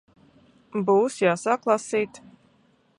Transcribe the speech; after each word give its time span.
Būs 0.87 1.19
jāsāk 1.25 1.71
lasīt... 1.73 2.23